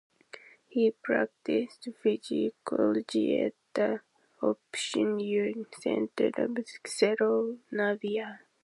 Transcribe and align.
He 0.67 0.89
practiced 0.89 1.87
psychology 2.01 3.39
at 3.39 3.53
the 3.75 4.01
Option 4.41 5.19
Youth 5.19 5.75
Center 5.79 6.31
of 6.39 6.57
Cerro 6.87 7.59
Navia. 7.71 8.39